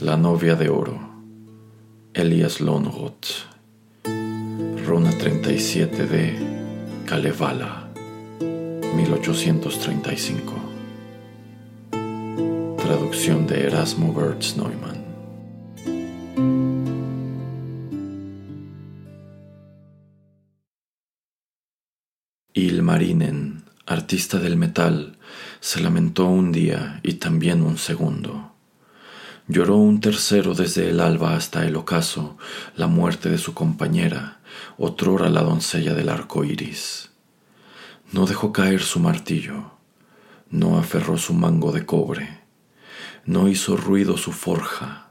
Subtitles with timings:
[0.00, 0.98] La novia de oro,
[2.14, 3.26] Elias Lonroth,
[4.86, 6.38] Runa 37 de
[7.04, 7.90] Kalevala,
[8.96, 10.54] 1835.
[12.78, 15.04] Traducción de Erasmo Wertz Neumann.
[22.54, 25.18] Ilmarinen, artista del metal,
[25.60, 28.50] se lamentó un día y también un segundo.
[29.50, 32.38] Lloró un tercero desde el alba hasta el ocaso
[32.76, 34.38] la muerte de su compañera,
[34.78, 37.10] otrora la doncella del arco iris.
[38.12, 39.72] No dejó caer su martillo,
[40.50, 42.42] no aferró su mango de cobre,
[43.24, 45.10] no hizo ruido su forja,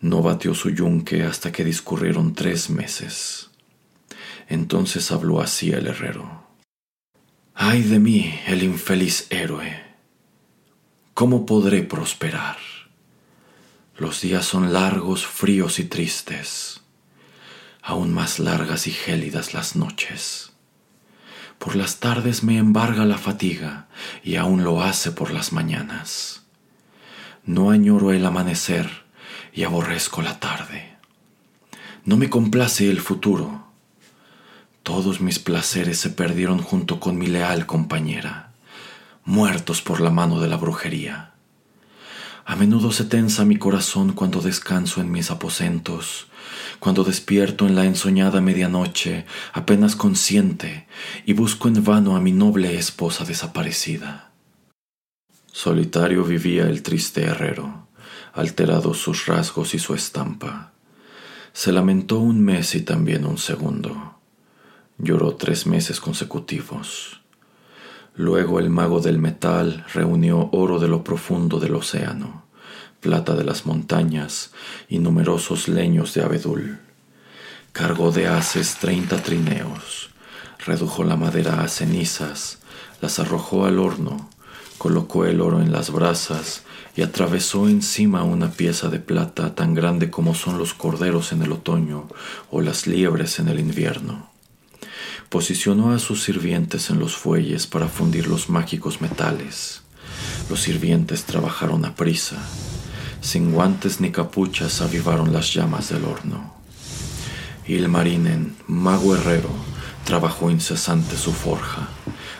[0.00, 3.50] no batió su yunque hasta que discurrieron tres meses.
[4.48, 6.42] Entonces habló así el herrero.
[7.52, 9.84] Ay de mí, el infeliz héroe.
[11.12, 12.56] ¿Cómo podré prosperar?
[13.98, 16.82] Los días son largos, fríos y tristes,
[17.82, 20.52] aún más largas y gélidas las noches.
[21.58, 23.88] Por las tardes me embarga la fatiga
[24.22, 26.44] y aún lo hace por las mañanas.
[27.44, 28.88] No añoro el amanecer
[29.52, 30.96] y aborrezco la tarde.
[32.04, 33.66] No me complace el futuro.
[34.84, 38.52] Todos mis placeres se perdieron junto con mi leal compañera,
[39.24, 41.27] muertos por la mano de la brujería.
[42.48, 46.28] A menudo se tensa mi corazón cuando descanso en mis aposentos,
[46.78, 50.88] cuando despierto en la ensoñada medianoche, apenas consciente,
[51.26, 54.32] y busco en vano a mi noble esposa desaparecida.
[55.52, 57.86] Solitario vivía el triste herrero,
[58.32, 60.72] alterados sus rasgos y su estampa.
[61.52, 64.20] Se lamentó un mes y también un segundo.
[64.96, 67.17] Lloró tres meses consecutivos.
[68.18, 72.42] Luego el mago del metal reunió oro de lo profundo del océano,
[73.00, 74.50] plata de las montañas
[74.88, 76.80] y numerosos leños de abedul.
[77.70, 80.10] Cargó de haces treinta trineos,
[80.66, 82.58] redujo la madera a cenizas,
[83.00, 84.28] las arrojó al horno,
[84.78, 86.64] colocó el oro en las brasas
[86.96, 91.52] y atravesó encima una pieza de plata tan grande como son los corderos en el
[91.52, 92.08] otoño
[92.50, 94.28] o las liebres en el invierno
[95.28, 99.82] posicionó a sus sirvientes en los fuelles para fundir los mágicos metales.
[100.48, 102.36] Los sirvientes trabajaron a prisa.
[103.20, 106.54] Sin guantes ni capuchas avivaron las llamas del horno.
[107.66, 109.50] Ilmarinen, mago herrero,
[110.04, 111.88] trabajó incesante su forja,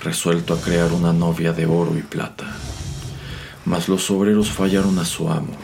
[0.00, 2.56] resuelto a crear una novia de oro y plata.
[3.64, 5.56] Mas los obreros fallaron a su amo.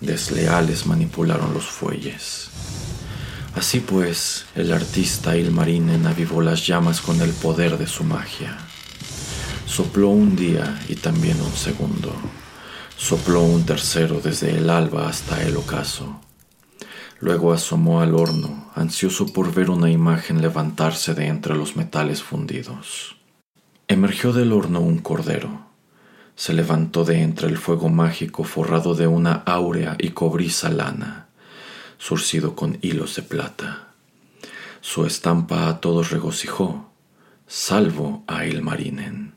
[0.00, 2.50] Desleales manipularon los fuelles.
[3.56, 8.58] Así pues, el artista Ilmarinen avivó las llamas con el poder de su magia.
[9.64, 12.12] Sopló un día y también un segundo.
[12.96, 16.20] Sopló un tercero desde el alba hasta el ocaso.
[17.20, 23.16] Luego asomó al horno, ansioso por ver una imagen levantarse de entre los metales fundidos.
[23.86, 25.68] Emergió del horno un cordero.
[26.34, 31.23] Se levantó de entre el fuego mágico forrado de una áurea y cobriza lana
[31.98, 33.88] surcido con hilos de plata.
[34.80, 36.90] Su estampa a todos regocijó,
[37.46, 39.34] salvo a Ilmarinen.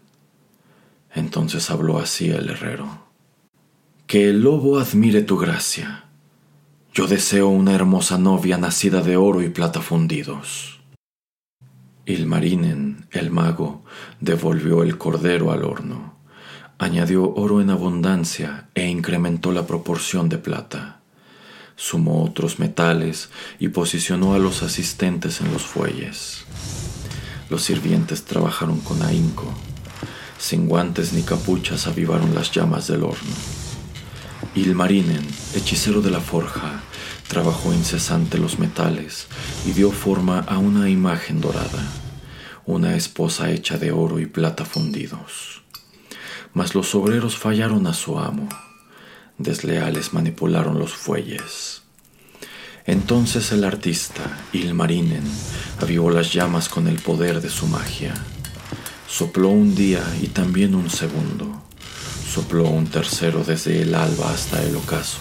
[1.13, 3.05] Entonces habló así el herrero.
[4.07, 6.05] Que el lobo admire tu gracia.
[6.93, 10.81] Yo deseo una hermosa novia nacida de oro y plata fundidos.
[12.05, 13.83] Ilmarinen, el mago,
[14.19, 16.15] devolvió el cordero al horno,
[16.77, 20.96] añadió oro en abundancia e incrementó la proporción de plata
[21.77, 23.29] sumó otros metales
[23.59, 26.43] y posicionó a los asistentes en los fuelles.
[27.49, 29.53] Los sirvientes trabajaron con ahínco.
[30.37, 33.35] Sin guantes ni capuchas avivaron las llamas del horno.
[34.55, 36.81] Ilmarinen, hechicero de la forja,
[37.27, 39.27] trabajó incesante los metales
[39.65, 41.87] y dio forma a una imagen dorada,
[42.65, 45.61] una esposa hecha de oro y plata fundidos.
[46.53, 48.49] Mas los obreros fallaron a su amo
[49.37, 51.81] desleales manipularon los fuelles.
[52.85, 54.23] Entonces el artista,
[54.53, 55.23] Ilmarinen,
[55.81, 58.13] avivó las llamas con el poder de su magia.
[59.07, 61.63] Sopló un día y también un segundo.
[62.29, 65.19] Sopló un tercero desde el alba hasta el ocaso.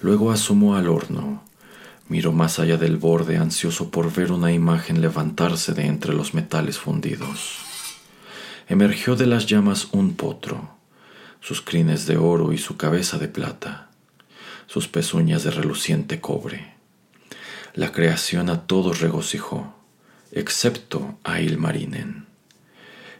[0.00, 1.42] Luego asomó al horno,
[2.08, 6.78] miró más allá del borde ansioso por ver una imagen levantarse de entre los metales
[6.78, 7.58] fundidos.
[8.68, 10.75] Emergió de las llamas un potro,
[11.46, 13.88] sus crines de oro y su cabeza de plata,
[14.66, 16.74] sus pezuñas de reluciente cobre.
[17.72, 19.72] La creación a todos regocijó,
[20.32, 22.26] excepto a Ilmarinen.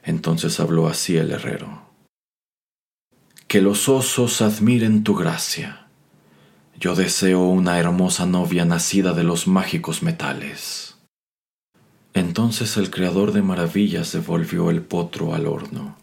[0.02, 1.88] Entonces habló así el herrero.
[3.46, 5.86] Que los osos admiren tu gracia.
[6.80, 10.96] Yo deseo una hermosa novia nacida de los mágicos metales.
[12.12, 15.96] Entonces el creador de maravillas devolvió el potro al horno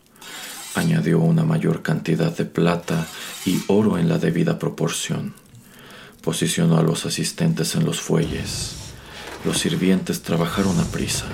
[0.75, 3.07] añadió una mayor cantidad de plata
[3.45, 5.33] y oro en la debida proporción.
[6.21, 8.75] Posicionó a los asistentes en los fuelles.
[9.45, 11.25] Los sirvientes trabajaron a prisa.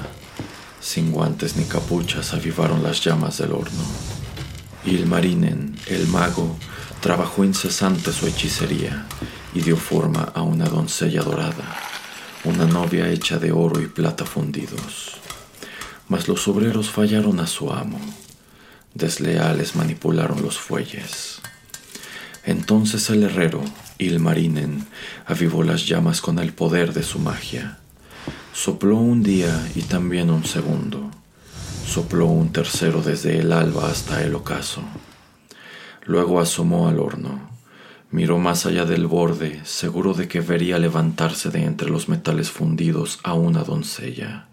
[0.81, 3.83] Sin guantes ni capuchas avivaron las llamas del horno.
[4.85, 6.55] Ilmarinen, el mago,
[7.01, 9.05] trabajó incesante su hechicería
[9.53, 11.77] y dio forma a una doncella dorada,
[12.43, 15.17] una novia hecha de oro y plata fundidos.
[16.07, 17.99] Mas los obreros fallaron a su amo
[18.99, 21.41] desleales manipularon los fuelles.
[22.43, 23.63] Entonces el herrero,
[23.97, 24.85] Ilmarinen,
[25.25, 27.79] avivó las llamas con el poder de su magia.
[28.53, 31.09] Sopló un día y también un segundo.
[31.85, 34.83] Sopló un tercero desde el alba hasta el ocaso.
[36.05, 37.49] Luego asomó al horno.
[38.11, 43.19] Miró más allá del borde, seguro de que vería levantarse de entre los metales fundidos
[43.23, 44.47] a una doncella.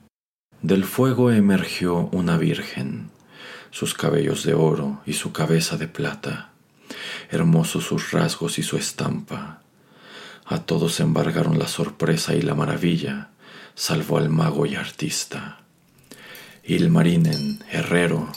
[0.61, 3.11] Del fuego emergió una virgen,
[3.76, 6.49] sus cabellos de oro y su cabeza de plata,
[7.28, 9.61] hermosos sus rasgos y su estampa.
[10.46, 13.32] A todos embargaron la sorpresa y la maravilla,
[13.75, 15.58] salvo al mago y artista.
[16.64, 18.32] Ilmarinen, herrero,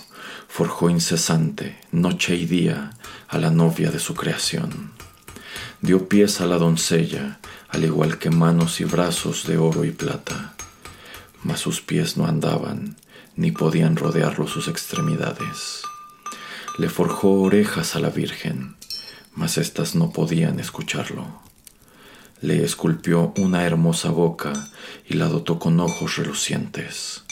[0.49, 2.91] forjó incesante, noche y día,
[3.29, 4.91] a la novia de su creación.
[5.79, 7.39] Dio pies a la doncella,
[7.69, 10.55] al igual que manos y brazos de oro y plata.
[11.43, 12.97] Mas sus pies no andaban,
[13.39, 15.81] ni podían rodearlo sus extremidades.
[16.77, 18.75] Le forjó orejas a la Virgen,
[19.33, 21.25] mas éstas no podían escucharlo.
[22.41, 24.51] Le esculpió una hermosa boca
[25.07, 27.23] y la dotó con ojos relucientes.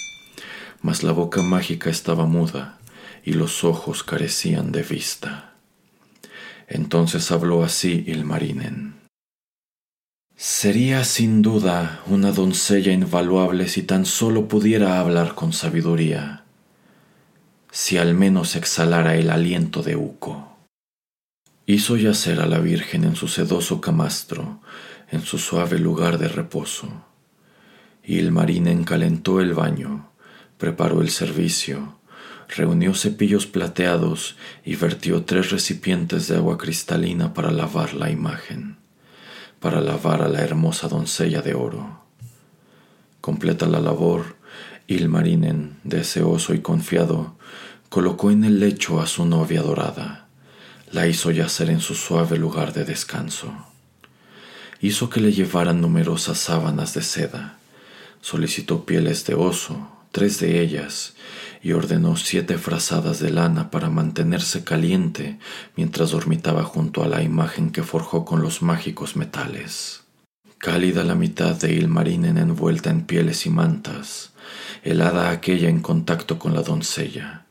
[0.82, 2.78] Mas la boca mágica estaba muda
[3.26, 5.56] y los ojos carecían de vista.
[6.70, 8.97] Entonces habló así Ilmarinen.
[10.40, 16.44] Sería sin duda una doncella invaluable si tan solo pudiera hablar con sabiduría,
[17.72, 20.56] si al menos exhalara el aliento de Uco.
[21.66, 24.62] Hizo yacer a la Virgen en su sedoso camastro,
[25.10, 27.04] en su suave lugar de reposo.
[28.04, 30.12] Y el marín encalentó el baño,
[30.60, 31.98] preparó el servicio,
[32.56, 38.78] reunió cepillos plateados y vertió tres recipientes de agua cristalina para lavar la imagen
[39.60, 42.02] para lavar a la hermosa doncella de oro.
[43.22, 44.36] Completa la labor,
[44.88, 47.36] Ilmarinen, deseoso y confiado,
[47.90, 50.28] colocó en el lecho a su novia dorada,
[50.92, 53.52] la hizo yacer en su suave lugar de descanso.
[54.80, 57.58] Hizo que le llevaran numerosas sábanas de seda,
[58.22, 61.16] solicitó pieles de oso, tres de ellas,
[61.62, 65.40] y ordenó siete frazadas de lana para mantenerse caliente
[65.76, 70.04] mientras dormitaba junto a la imagen que forjó con los mágicos metales.
[70.58, 74.34] Cálida la mitad de Ilmarinen envuelta en pieles y mantas,
[74.84, 77.46] helada aquella en contacto con la doncella,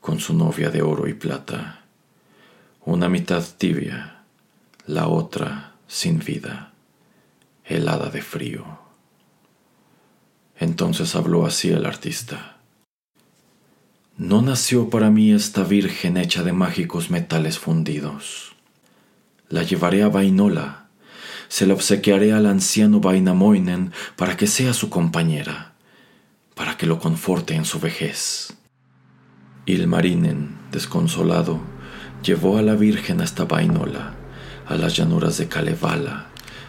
[0.00, 1.82] con su novia de oro y plata.
[2.84, 4.22] Una mitad tibia,
[4.86, 6.72] la otra sin vida,
[7.64, 8.78] helada de frío.
[10.56, 12.53] Entonces habló así el artista.
[14.16, 18.54] No nació para mí esta virgen hecha de mágicos metales fundidos.
[19.48, 20.86] La llevaré a Vainola,
[21.48, 25.72] se la obsequiaré al anciano Vainamoinen para que sea su compañera,
[26.54, 28.56] para que lo conforte en su vejez.
[29.66, 31.60] Ilmarinen, desconsolado,
[32.22, 34.14] llevó a la virgen hasta Vainola,
[34.66, 36.28] a las llanuras de Kalevala,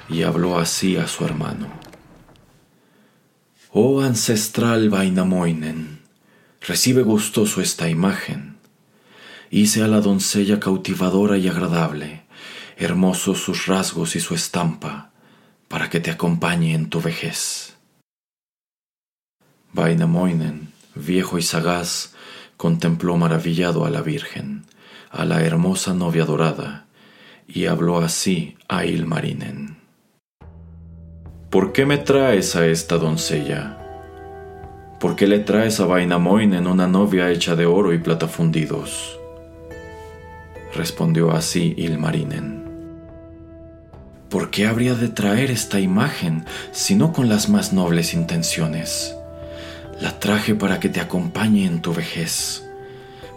[0.10, 1.68] y habló así a su hermano.
[3.72, 5.95] Oh ancestral Vainamoinen,
[6.68, 8.58] Recibe gustoso esta imagen.
[9.52, 12.24] Hice a la doncella cautivadora y agradable,
[12.76, 15.12] hermosos sus rasgos y su estampa,
[15.68, 17.76] para que te acompañe en tu vejez.
[19.74, 22.16] Vainamoinen, viejo y sagaz,
[22.58, 24.66] contempló maravillado a la Virgen,
[25.12, 26.88] a la hermosa novia dorada,
[27.48, 29.78] y habló así a Ilmarinen.
[31.52, 33.85] ¿Por qué me traes a esta doncella?
[35.06, 39.20] ¿Por qué le traes a Vainamoinen una novia hecha de oro y plata fundidos?
[40.74, 42.66] respondió así Ilmarinen.
[44.30, 49.16] ¿Por qué habría de traer esta imagen si no con las más nobles intenciones?
[50.02, 52.68] La traje para que te acompañe en tu vejez,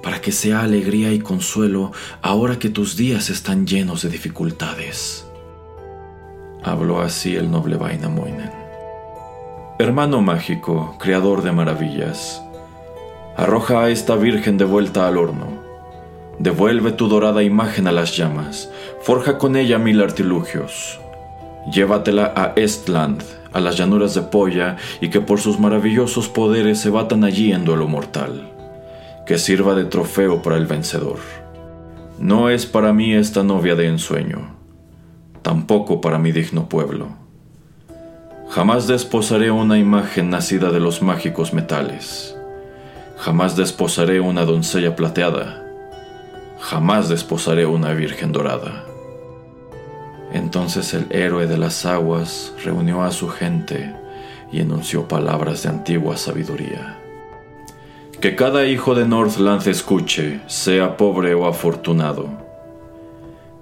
[0.03, 5.27] para que sea alegría y consuelo ahora que tus días están llenos de dificultades.
[6.63, 8.58] Habló así el noble Vainamoinen.
[9.81, 12.43] Hermano mágico, creador de maravillas,
[13.37, 15.69] arroja a esta virgen de vuelta al horno
[16.39, 18.71] Devuelve tu dorada imagen a las llamas,
[19.03, 21.01] forja con ella mil artilugios.
[21.73, 26.91] Llévatela a Estland, a las llanuras de Polla, y que por sus maravillosos poderes se
[26.91, 28.53] batan allí en duelo mortal.
[29.27, 31.19] Que sirva de trofeo para el vencedor.
[32.21, 34.57] No es para mí esta novia de ensueño,
[35.43, 37.28] tampoco para mi digno pueblo.
[38.51, 42.37] Jamás desposaré una imagen nacida de los mágicos metales.
[43.17, 45.69] Jamás desposaré una doncella plateada
[46.61, 48.85] jamás desposaré una virgen dorada.
[50.33, 53.95] Entonces el héroe de las aguas reunió a su gente
[54.53, 56.99] y enunció palabras de antigua sabiduría.
[58.21, 62.29] Que cada hijo de Northland escuche, sea pobre o afortunado.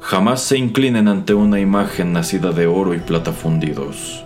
[0.01, 4.26] Jamás se inclinen ante una imagen nacida de oro y plata fundidos.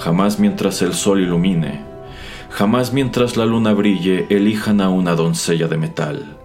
[0.00, 1.84] Jamás mientras el sol ilumine,
[2.50, 6.40] jamás mientras la luna brille, elijan a una doncella de metal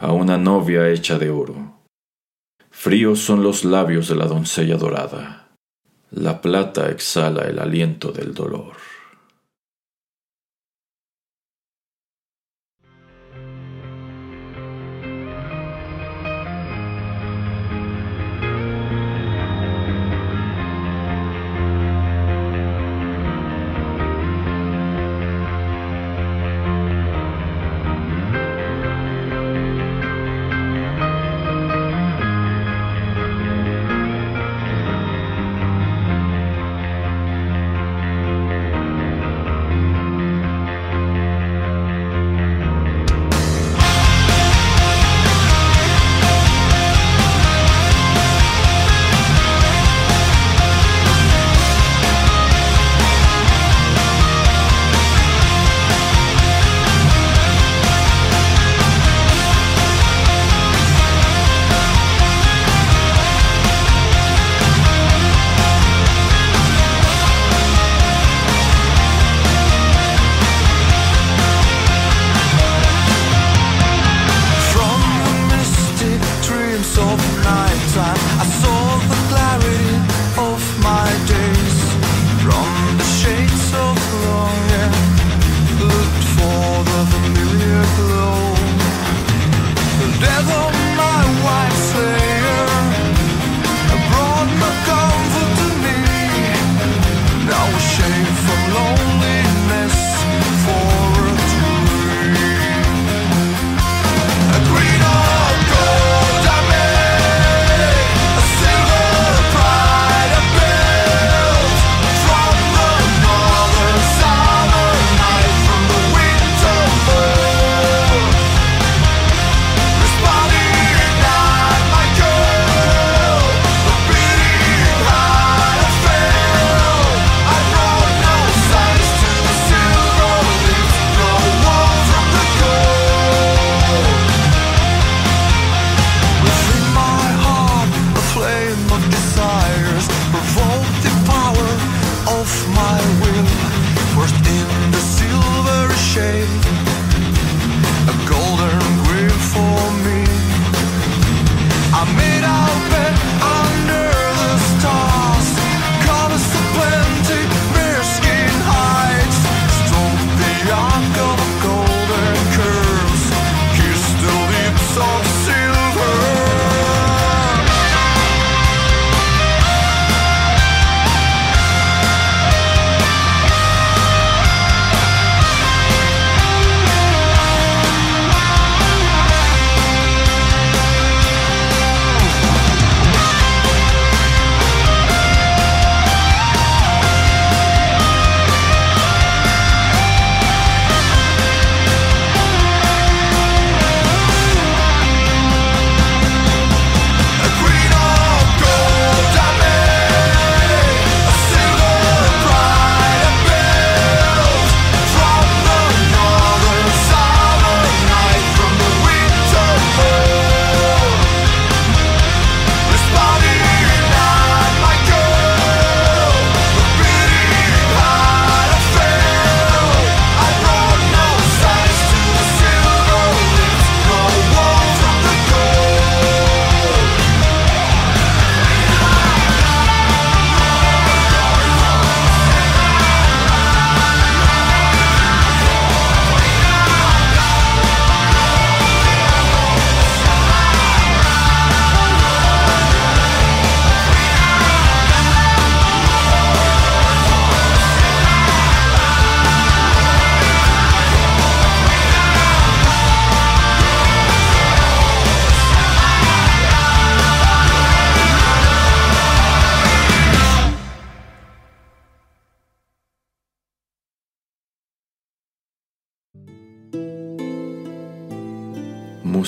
[0.00, 1.80] a una novia hecha de oro.
[2.70, 5.48] Fríos son los labios de la doncella dorada.
[6.10, 8.74] La plata exhala el aliento del dolor.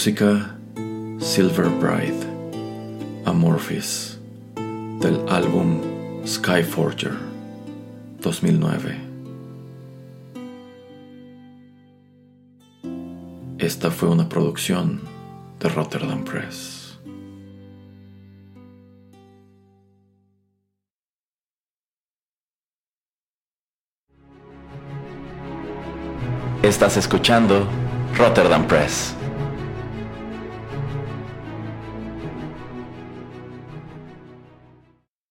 [0.01, 0.57] Música
[1.19, 2.25] Silver Bride,
[3.27, 4.19] Amorphis,
[4.99, 5.79] del álbum
[6.27, 7.19] Skyforger
[8.23, 8.97] 2009.
[13.59, 15.03] Esta fue una producción
[15.59, 16.99] de Rotterdam Press.
[26.63, 27.67] Estás escuchando
[28.17, 29.20] Rotterdam Press.